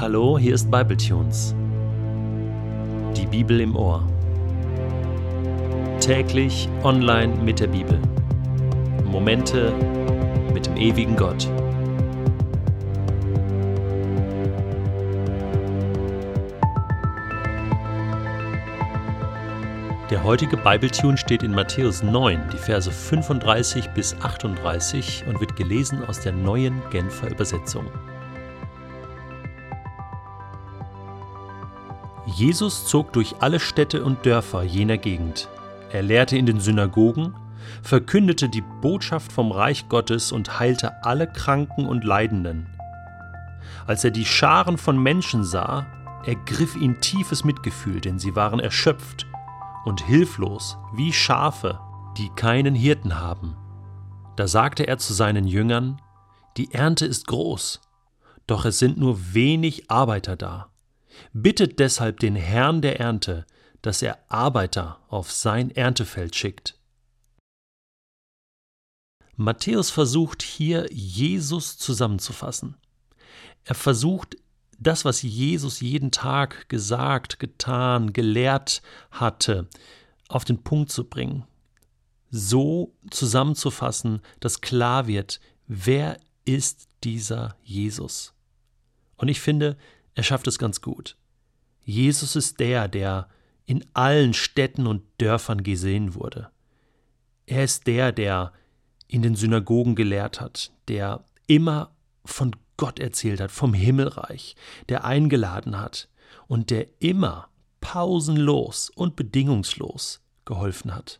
Hallo, 0.00 0.38
hier 0.38 0.54
ist 0.54 0.70
Bibletunes. 0.70 1.54
Die 3.14 3.26
Bibel 3.26 3.60
im 3.60 3.76
Ohr. 3.76 4.02
Täglich 6.00 6.70
online 6.84 7.34
mit 7.44 7.60
der 7.60 7.66
Bibel. 7.66 8.00
Momente 9.04 9.74
mit 10.54 10.64
dem 10.64 10.78
ewigen 10.78 11.16
Gott. 11.16 11.46
Der 20.08 20.24
heutige 20.24 20.56
Bibletune 20.56 21.18
steht 21.18 21.42
in 21.42 21.52
Matthäus 21.52 22.02
9, 22.02 22.40
die 22.50 22.56
Verse 22.56 22.90
35 22.90 23.90
bis 23.90 24.16
38 24.22 25.24
und 25.28 25.40
wird 25.40 25.56
gelesen 25.56 26.02
aus 26.06 26.20
der 26.20 26.32
neuen 26.32 26.80
Genfer 26.90 27.30
Übersetzung. 27.30 27.84
Jesus 32.34 32.86
zog 32.86 33.12
durch 33.12 33.36
alle 33.40 33.60
Städte 33.60 34.04
und 34.04 34.24
Dörfer 34.24 34.62
jener 34.62 34.98
Gegend. 34.98 35.48
Er 35.92 36.02
lehrte 36.02 36.36
in 36.36 36.46
den 36.46 36.60
Synagogen, 36.60 37.34
verkündete 37.82 38.48
die 38.48 38.64
Botschaft 38.80 39.32
vom 39.32 39.52
Reich 39.52 39.88
Gottes 39.88 40.32
und 40.32 40.58
heilte 40.58 41.04
alle 41.04 41.26
Kranken 41.26 41.86
und 41.86 42.04
Leidenden. 42.04 42.66
Als 43.86 44.04
er 44.04 44.10
die 44.10 44.24
Scharen 44.24 44.78
von 44.78 45.02
Menschen 45.02 45.44
sah, 45.44 45.86
ergriff 46.24 46.76
ihn 46.76 47.00
tiefes 47.00 47.44
Mitgefühl, 47.44 48.00
denn 48.00 48.18
sie 48.18 48.36
waren 48.36 48.60
erschöpft 48.60 49.26
und 49.84 50.02
hilflos 50.02 50.76
wie 50.94 51.12
Schafe, 51.12 51.80
die 52.16 52.28
keinen 52.36 52.74
Hirten 52.74 53.18
haben. 53.18 53.56
Da 54.36 54.46
sagte 54.46 54.86
er 54.86 54.98
zu 54.98 55.12
seinen 55.12 55.46
Jüngern, 55.46 56.00
Die 56.56 56.72
Ernte 56.72 57.06
ist 57.06 57.26
groß, 57.26 57.80
doch 58.46 58.64
es 58.64 58.78
sind 58.78 58.98
nur 58.98 59.34
wenig 59.34 59.90
Arbeiter 59.90 60.36
da. 60.36 60.69
Bittet 61.32 61.78
deshalb 61.78 62.20
den 62.20 62.36
Herrn 62.36 62.82
der 62.82 63.00
Ernte, 63.00 63.46
dass 63.82 64.02
er 64.02 64.18
Arbeiter 64.28 65.00
auf 65.08 65.32
sein 65.32 65.70
Erntefeld 65.70 66.36
schickt. 66.36 66.76
Matthäus 69.36 69.90
versucht 69.90 70.42
hier 70.42 70.86
Jesus 70.92 71.78
zusammenzufassen. 71.78 72.76
Er 73.64 73.74
versucht 73.74 74.36
das, 74.78 75.04
was 75.04 75.22
Jesus 75.22 75.80
jeden 75.80 76.10
Tag 76.10 76.68
gesagt, 76.68 77.38
getan, 77.38 78.12
gelehrt 78.12 78.82
hatte, 79.10 79.68
auf 80.28 80.44
den 80.44 80.62
Punkt 80.62 80.90
zu 80.90 81.04
bringen, 81.08 81.44
so 82.30 82.94
zusammenzufassen, 83.10 84.20
dass 84.40 84.60
klar 84.60 85.06
wird, 85.06 85.40
wer 85.66 86.18
ist 86.44 86.88
dieser 87.04 87.56
Jesus. 87.62 88.34
Und 89.16 89.28
ich 89.28 89.40
finde, 89.40 89.76
er 90.20 90.24
schafft 90.24 90.46
es 90.48 90.58
ganz 90.58 90.82
gut. 90.82 91.16
Jesus 91.82 92.36
ist 92.36 92.60
der, 92.60 92.88
der 92.88 93.30
in 93.64 93.86
allen 93.94 94.34
Städten 94.34 94.86
und 94.86 95.02
Dörfern 95.16 95.62
gesehen 95.62 96.14
wurde. 96.14 96.50
Er 97.46 97.64
ist 97.64 97.86
der, 97.86 98.12
der 98.12 98.52
in 99.06 99.22
den 99.22 99.34
Synagogen 99.34 99.94
gelehrt 99.94 100.38
hat, 100.38 100.72
der 100.88 101.24
immer 101.46 101.96
von 102.26 102.54
Gott 102.76 102.98
erzählt 103.00 103.40
hat, 103.40 103.50
vom 103.50 103.72
Himmelreich, 103.72 104.56
der 104.90 105.06
eingeladen 105.06 105.80
hat 105.80 106.10
und 106.48 106.68
der 106.68 106.88
immer 107.00 107.48
pausenlos 107.80 108.90
und 108.90 109.16
bedingungslos 109.16 110.20
geholfen 110.44 110.94
hat, 110.94 111.18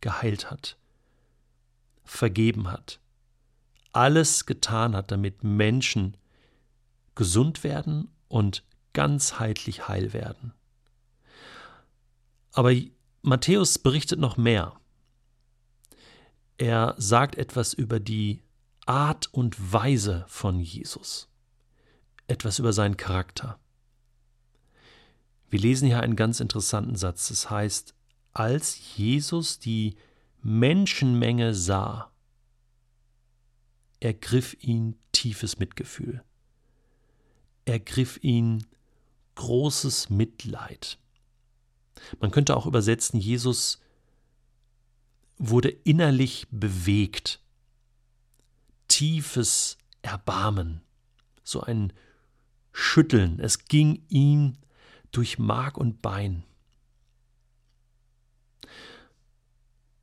geheilt 0.00 0.50
hat, 0.50 0.76
vergeben 2.02 2.66
hat, 2.72 2.98
alles 3.92 4.44
getan 4.44 4.96
hat, 4.96 5.12
damit 5.12 5.44
Menschen 5.44 6.16
gesund 7.14 7.62
werden 7.62 8.08
und 8.30 8.64
ganzheitlich 8.94 9.88
heil 9.88 10.14
werden. 10.14 10.54
Aber 12.52 12.72
Matthäus 13.22 13.78
berichtet 13.78 14.18
noch 14.18 14.38
mehr. 14.38 14.80
Er 16.56 16.94
sagt 16.96 17.36
etwas 17.36 17.74
über 17.74 18.00
die 18.00 18.42
Art 18.86 19.32
und 19.32 19.72
Weise 19.72 20.24
von 20.28 20.60
Jesus, 20.60 21.28
etwas 22.26 22.58
über 22.58 22.72
seinen 22.72 22.96
Charakter. 22.96 23.58
Wir 25.48 25.58
lesen 25.58 25.86
hier 25.86 26.00
einen 26.00 26.16
ganz 26.16 26.40
interessanten 26.40 26.96
Satz. 26.96 27.30
Es 27.30 27.42
das 27.42 27.50
heißt, 27.50 27.94
als 28.32 28.96
Jesus 28.96 29.58
die 29.58 29.96
Menschenmenge 30.42 31.54
sah, 31.54 32.10
ergriff 33.98 34.56
ihn 34.60 34.96
tiefes 35.12 35.58
Mitgefühl, 35.58 36.22
ergriff 37.70 38.18
ihn 38.22 38.66
großes 39.36 40.10
Mitleid. 40.10 40.98
Man 42.18 42.30
könnte 42.30 42.56
auch 42.56 42.66
übersetzen, 42.66 43.20
Jesus 43.20 43.80
wurde 45.38 45.68
innerlich 45.68 46.46
bewegt 46.50 47.40
tiefes 48.88 49.78
Erbarmen, 50.02 50.82
so 51.44 51.60
ein 51.60 51.92
Schütteln. 52.72 53.38
Es 53.40 53.66
ging 53.66 54.02
ihm 54.08 54.54
durch 55.12 55.38
Mark 55.38 55.78
und 55.78 56.02
Bein. 56.02 56.44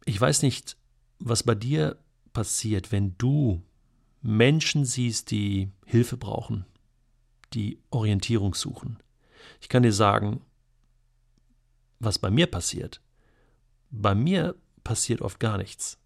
Ich 0.05 0.19
weiß 0.19 0.41
nicht, 0.41 0.77
was 1.19 1.43
bei 1.43 1.55
dir 1.55 1.97
passiert, 2.33 2.91
wenn 2.91 3.17
du 3.17 3.61
Menschen 4.21 4.85
siehst, 4.85 5.31
die 5.31 5.71
Hilfe 5.85 6.17
brauchen, 6.17 6.65
die 7.53 7.79
Orientierung 7.89 8.53
suchen. 8.53 8.97
Ich 9.61 9.69
kann 9.69 9.83
dir 9.83 9.93
sagen, 9.93 10.41
was 11.99 12.19
bei 12.19 12.29
mir 12.29 12.47
passiert. 12.47 13.01
Bei 13.89 14.13
mir 14.15 14.55
passiert 14.83 15.21
oft 15.21 15.39
gar 15.39 15.57
nichts. 15.57 15.97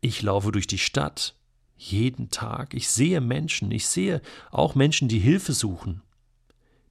Ich 0.00 0.22
laufe 0.22 0.52
durch 0.52 0.66
die 0.66 0.78
Stadt 0.78 1.36
jeden 1.76 2.30
Tag. 2.30 2.74
Ich 2.74 2.88
sehe 2.88 3.20
Menschen, 3.20 3.70
ich 3.70 3.86
sehe 3.86 4.20
auch 4.50 4.74
Menschen, 4.74 5.08
die 5.08 5.18
Hilfe 5.18 5.52
suchen, 5.52 6.02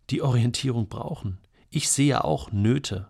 die 0.09 0.21
Orientierung 0.21 0.87
brauchen. 0.87 1.37
Ich 1.69 1.89
sehe 1.89 2.23
auch 2.23 2.51
Nöte. 2.51 3.09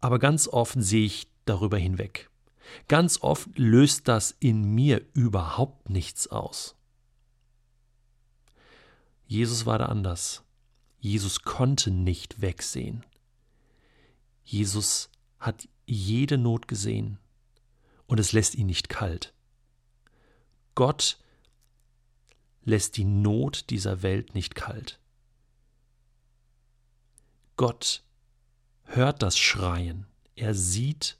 Aber 0.00 0.18
ganz 0.18 0.48
oft 0.48 0.74
sehe 0.78 1.06
ich 1.06 1.28
darüber 1.44 1.78
hinweg. 1.78 2.30
Ganz 2.88 3.22
oft 3.22 3.48
löst 3.56 4.08
das 4.08 4.36
in 4.40 4.62
mir 4.74 5.02
überhaupt 5.14 5.90
nichts 5.90 6.28
aus. 6.28 6.77
Jesus 9.28 9.66
war 9.66 9.78
da 9.78 9.86
anders. 9.86 10.42
Jesus 10.98 11.42
konnte 11.42 11.90
nicht 11.90 12.40
wegsehen. 12.40 13.04
Jesus 14.42 15.10
hat 15.38 15.68
jede 15.86 16.38
Not 16.38 16.66
gesehen 16.66 17.18
und 18.06 18.18
es 18.18 18.32
lässt 18.32 18.54
ihn 18.54 18.66
nicht 18.66 18.88
kalt. 18.88 19.34
Gott 20.74 21.18
lässt 22.64 22.96
die 22.96 23.04
Not 23.04 23.68
dieser 23.68 24.02
Welt 24.02 24.34
nicht 24.34 24.54
kalt. 24.54 24.98
Gott 27.56 28.02
hört 28.84 29.22
das 29.22 29.36
Schreien, 29.38 30.06
er 30.36 30.54
sieht 30.54 31.18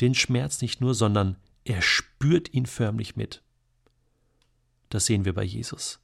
den 0.00 0.14
Schmerz 0.14 0.60
nicht 0.60 0.80
nur, 0.80 0.94
sondern 0.94 1.36
er 1.64 1.82
spürt 1.82 2.52
ihn 2.52 2.66
förmlich 2.66 3.14
mit. 3.14 3.42
Das 4.88 5.06
sehen 5.06 5.24
wir 5.24 5.34
bei 5.34 5.44
Jesus. 5.44 6.01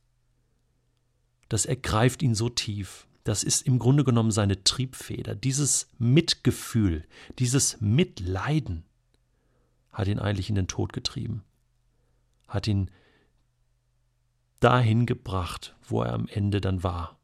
Das 1.49 1.67
ergreift 1.67 2.23
ihn 2.23 2.35
so 2.35 2.49
tief. 2.49 3.07
Das 3.25 3.45
ist 3.45 3.67
im 3.67 3.79
Grunde 3.79 4.05
genommen 4.05 4.31
seine 4.31 4.65
Triebfeder. 4.65 5.35
Dieses 5.35 5.89
Mitgefühl, 5.99 7.05
dieses 7.39 7.81
Mitleiden 7.81 8.85
hat 9.93 10.09
ihn 10.09 10.19
eigentlich 10.19 10.49
in 10.49 10.55
den 10.55 10.69
Tod 10.69 10.93
getrieben 10.93 11.43
hat 12.49 12.67
ihn 12.67 12.91
dahin 14.59 15.07
gebracht, 15.07 15.77
wo 15.87 16.03
er 16.03 16.15
am 16.15 16.27
Ende 16.27 16.61
dann 16.61 16.83
war, 16.83 17.19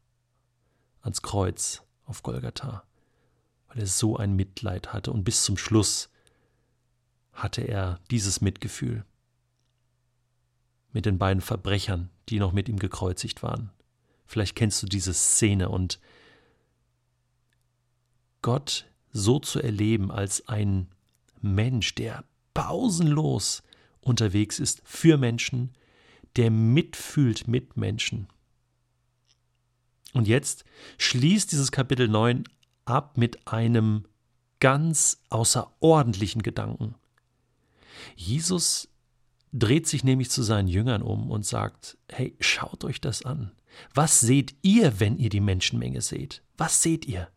ans 1.01 1.21
Kreuz 1.21 1.83
auf 2.05 2.23
Golgatha, 2.23 2.83
weil 3.67 3.79
er 3.79 3.87
so 3.87 4.15
ein 4.15 4.35
Mitleid 4.35 4.93
hatte 4.93 5.11
und 5.11 5.23
bis 5.23 5.43
zum 5.43 5.57
Schluss 5.57 6.09
hatte 7.33 7.61
er 7.61 7.99
dieses 8.11 8.39
Mitgefühl 8.39 9.03
mit 10.93 11.05
den 11.05 11.17
beiden 11.17 11.41
Verbrechern, 11.41 12.09
die 12.29 12.39
noch 12.39 12.53
mit 12.53 12.69
ihm 12.69 12.79
gekreuzigt 12.79 13.43
waren. 13.43 13.71
Vielleicht 14.25 14.55
kennst 14.55 14.81
du 14.81 14.87
diese 14.87 15.13
Szene 15.13 15.69
und 15.69 15.99
Gott 18.41 18.85
so 19.11 19.39
zu 19.39 19.61
erleben 19.61 20.11
als 20.11 20.47
ein 20.47 20.89
Mensch, 21.41 21.95
der 21.95 22.25
pausenlos 22.53 23.63
unterwegs 24.01 24.59
ist 24.59 24.81
für 24.83 25.17
Menschen, 25.17 25.73
der 26.35 26.51
mitfühlt 26.51 27.47
mit 27.47 27.77
Menschen. 27.77 28.27
Und 30.13 30.27
jetzt 30.27 30.63
schließt 30.97 31.51
dieses 31.51 31.71
Kapitel 31.71 32.07
9 32.07 32.45
ab 32.85 33.17
mit 33.17 33.47
einem 33.47 34.05
ganz 34.59 35.21
außerordentlichen 35.29 36.41
Gedanken. 36.41 36.95
Jesus 38.15 38.87
dreht 39.51 39.87
sich 39.87 40.03
nämlich 40.03 40.29
zu 40.29 40.43
seinen 40.43 40.67
Jüngern 40.67 41.01
um 41.01 41.31
und 41.31 41.45
sagt, 41.45 41.97
hey, 42.09 42.35
schaut 42.39 42.83
euch 42.83 43.01
das 43.01 43.23
an. 43.23 43.51
Was 43.93 44.19
seht 44.19 44.55
ihr, 44.61 44.99
wenn 44.99 45.17
ihr 45.17 45.29
die 45.29 45.41
Menschenmenge 45.41 46.01
seht? 46.01 46.43
Was 46.57 46.81
seht 46.81 47.05
ihr? 47.05 47.29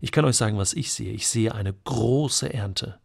Ich 0.00 0.12
kann 0.12 0.24
euch 0.24 0.36
sagen, 0.36 0.58
was 0.58 0.74
ich 0.74 0.92
sehe. 0.92 1.12
Ich 1.12 1.26
sehe 1.28 1.54
eine 1.54 1.72
große 1.72 2.52
Ernte. 2.52 3.00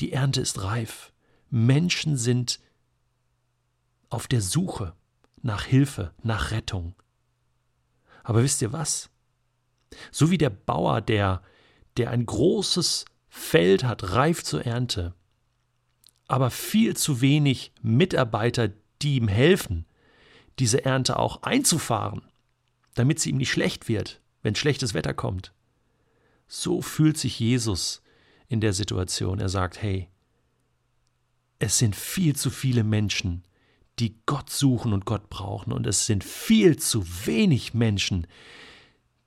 Die 0.00 0.12
Ernte 0.12 0.40
ist 0.40 0.62
reif. 0.62 1.12
Menschen 1.50 2.16
sind 2.16 2.60
auf 4.08 4.26
der 4.26 4.40
Suche 4.40 4.94
nach 5.42 5.64
Hilfe, 5.64 6.12
nach 6.22 6.50
Rettung. 6.50 6.94
Aber 8.22 8.42
wisst 8.42 8.62
ihr 8.62 8.72
was? 8.72 9.10
So 10.10 10.30
wie 10.30 10.38
der 10.38 10.50
Bauer, 10.50 11.00
der, 11.00 11.42
der 11.96 12.10
ein 12.10 12.26
großes 12.26 13.04
Feld 13.28 13.84
hat, 13.84 14.12
reif 14.12 14.42
zur 14.42 14.64
Ernte, 14.64 15.14
aber 16.26 16.50
viel 16.50 16.96
zu 16.96 17.20
wenig 17.20 17.72
Mitarbeiter, 17.82 18.70
die 19.02 19.16
ihm 19.16 19.28
helfen, 19.28 19.86
diese 20.58 20.84
Ernte 20.84 21.18
auch 21.18 21.42
einzufahren, 21.42 22.22
damit 22.94 23.20
sie 23.20 23.30
ihm 23.30 23.38
nicht 23.38 23.50
schlecht 23.50 23.88
wird, 23.88 24.20
wenn 24.42 24.54
schlechtes 24.54 24.94
Wetter 24.94 25.14
kommt. 25.14 25.52
So 26.48 26.82
fühlt 26.82 27.16
sich 27.16 27.38
Jesus 27.38 28.02
in 28.48 28.60
der 28.60 28.72
Situation. 28.72 29.38
Er 29.38 29.48
sagt, 29.48 29.80
hey, 29.80 30.08
es 31.58 31.78
sind 31.78 31.94
viel 31.94 32.34
zu 32.34 32.50
viele 32.50 32.84
Menschen, 32.84 33.44
die 33.98 34.16
Gott 34.26 34.50
suchen 34.50 34.92
und 34.92 35.04
Gott 35.04 35.28
brauchen, 35.28 35.72
und 35.72 35.86
es 35.86 36.06
sind 36.06 36.24
viel 36.24 36.78
zu 36.78 37.04
wenig 37.26 37.74
Menschen, 37.74 38.26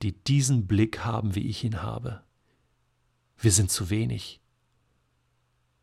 die 0.01 0.11
diesen 0.11 0.67
Blick 0.67 0.99
haben, 1.05 1.35
wie 1.35 1.47
ich 1.47 1.63
ihn 1.63 1.81
habe. 1.81 2.23
Wir 3.37 3.51
sind 3.51 3.71
zu 3.71 3.89
wenig. 3.89 4.41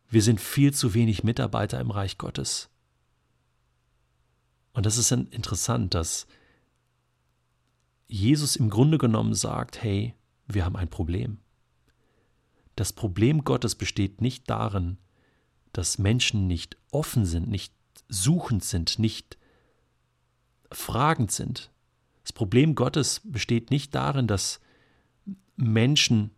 Wir 0.09 0.21
sind 0.21 0.41
viel 0.41 0.73
zu 0.73 0.93
wenig 0.93 1.23
Mitarbeiter 1.23 1.79
im 1.79 1.89
Reich 1.89 2.17
Gottes. 2.17 2.70
Und 4.73 4.85
das 4.85 4.97
ist 4.97 5.11
interessant, 5.11 5.93
dass 5.93 6.27
Jesus 8.07 8.55
im 8.55 8.69
Grunde 8.69 8.97
genommen 8.97 9.33
sagt, 9.33 9.81
hey, 9.81 10.15
wir 10.47 10.65
haben 10.65 10.75
ein 10.75 10.89
Problem. 10.89 11.39
Das 12.75 12.93
Problem 12.93 13.43
Gottes 13.43 13.75
besteht 13.75 14.21
nicht 14.21 14.49
darin, 14.49 14.97
dass 15.73 15.97
Menschen 15.97 16.47
nicht 16.47 16.77
offen 16.91 17.25
sind, 17.25 17.47
nicht 17.47 17.73
suchend 18.07 18.63
sind, 18.63 18.99
nicht 18.99 19.37
fragend 20.71 21.31
sind. 21.31 21.71
Das 22.23 22.33
Problem 22.33 22.75
Gottes 22.75 23.21
besteht 23.23 23.71
nicht 23.71 23.95
darin, 23.95 24.27
dass 24.27 24.59
Menschen 25.55 26.31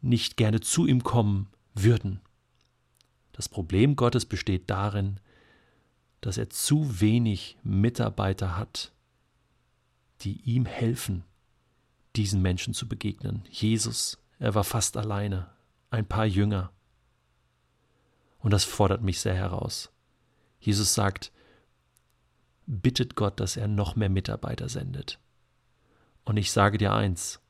nicht 0.00 0.36
gerne 0.36 0.60
zu 0.60 0.86
ihm 0.86 1.02
kommen 1.02 1.48
würden. 1.74 2.20
Das 3.32 3.48
Problem 3.48 3.96
Gottes 3.96 4.26
besteht 4.26 4.70
darin, 4.70 5.20
dass 6.20 6.38
er 6.38 6.50
zu 6.50 7.00
wenig 7.00 7.56
Mitarbeiter 7.62 8.56
hat, 8.56 8.92
die 10.20 10.40
ihm 10.42 10.66
helfen, 10.66 11.24
diesen 12.16 12.42
Menschen 12.42 12.74
zu 12.74 12.88
begegnen. 12.88 13.44
Jesus, 13.50 14.18
er 14.38 14.54
war 14.54 14.64
fast 14.64 14.96
alleine, 14.96 15.48
ein 15.90 16.06
paar 16.06 16.26
Jünger. 16.26 16.72
Und 18.38 18.52
das 18.52 18.64
fordert 18.64 19.02
mich 19.02 19.20
sehr 19.20 19.34
heraus. 19.34 19.90
Jesus 20.58 20.94
sagt, 20.94 21.32
bittet 22.66 23.16
Gott, 23.16 23.40
dass 23.40 23.56
er 23.56 23.68
noch 23.68 23.96
mehr 23.96 24.08
Mitarbeiter 24.08 24.68
sendet. 24.68 25.18
Und 26.24 26.36
ich 26.36 26.52
sage 26.52 26.78
dir 26.78 26.92
eins, 26.92 27.40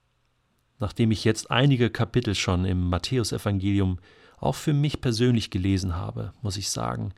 nachdem 0.78 1.11
ich 1.11 1.25
jetzt 1.25 1.50
einige 1.50 1.90
Kapitel 1.90 2.34
schon 2.34 2.64
im 2.64 2.88
Matthäusevangelium 2.88 3.99
auch 4.38 4.55
für 4.55 4.72
mich 4.72 5.00
persönlich 5.00 5.50
gelesen 5.50 5.96
habe, 5.96 6.32
muss 6.40 6.56
ich 6.56 6.70
sagen, 6.70 7.12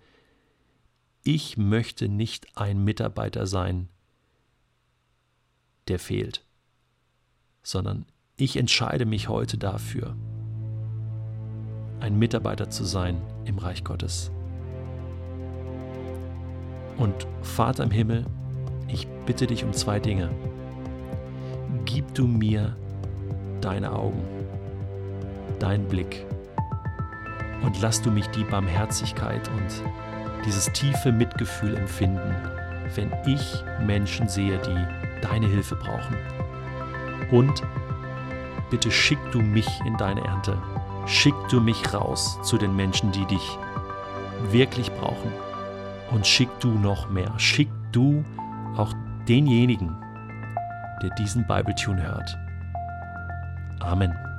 ich 1.24 1.56
möchte 1.56 2.08
nicht 2.08 2.46
ein 2.56 2.82
Mitarbeiter 2.82 3.46
sein, 3.46 3.88
der 5.88 5.98
fehlt, 5.98 6.44
sondern 7.62 8.06
ich 8.36 8.56
entscheide 8.56 9.06
mich 9.06 9.28
heute 9.28 9.56
dafür, 9.56 10.16
ein 12.00 12.18
Mitarbeiter 12.18 12.70
zu 12.70 12.84
sein 12.84 13.20
im 13.44 13.58
Reich 13.58 13.84
Gottes. 13.84 14.32
Und 16.96 17.26
Vater 17.42 17.84
im 17.84 17.90
Himmel, 17.90 18.26
ich 18.88 19.06
bitte 19.24 19.46
dich 19.46 19.64
um 19.64 19.72
zwei 19.72 20.00
Dinge. 20.00 20.30
Gib 21.84 22.14
du 22.14 22.26
mir 22.26 22.76
deine 23.60 23.92
Augen, 23.92 24.22
deinen 25.60 25.86
Blick 25.86 26.26
und 27.62 27.80
lass 27.80 28.02
du 28.02 28.10
mich 28.10 28.26
die 28.28 28.44
Barmherzigkeit 28.44 29.48
und 29.48 29.82
dieses 30.44 30.70
tiefe 30.72 31.12
Mitgefühl 31.12 31.76
empfinden, 31.76 32.34
wenn 32.94 33.12
ich 33.26 33.64
Menschen 33.84 34.28
sehe, 34.28 34.58
die 34.58 35.22
deine 35.22 35.46
Hilfe 35.46 35.76
brauchen. 35.76 36.16
Und 37.30 37.62
bitte 38.70 38.90
schick 38.90 39.18
du 39.30 39.40
mich 39.40 39.68
in 39.86 39.96
deine 39.96 40.24
Ernte. 40.24 40.56
Schick 41.06 41.34
du 41.50 41.60
mich 41.60 41.92
raus 41.92 42.38
zu 42.42 42.58
den 42.58 42.76
Menschen, 42.76 43.12
die 43.12 43.24
dich 43.26 43.58
wirklich 44.50 44.90
brauchen. 44.92 45.32
Und 46.10 46.26
schick 46.26 46.50
du 46.60 46.68
noch 46.68 47.08
mehr. 47.08 47.32
Schick 47.38 47.70
du 47.92 48.24
auch 48.76 48.92
denjenigen, 49.28 49.96
der 51.02 51.10
diesen 51.10 51.46
Bibletune 51.46 52.02
hört. 52.02 52.38
Amen. 53.80 54.31